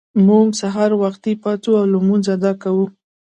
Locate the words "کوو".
2.63-2.85